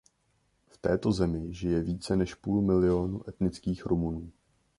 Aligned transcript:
V 0.67 0.77
této 0.77 1.11
zemi 1.11 1.53
žije 1.53 1.81
více 1.83 2.15
než 2.15 2.35
půl 2.35 2.61
miliónu 2.61 3.29
etnických 3.29 3.85
Rumunů. 3.85 4.31